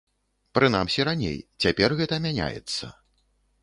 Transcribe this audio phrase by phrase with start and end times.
[0.57, 2.85] Прынамсі раней, цяпер гэта мяняецца.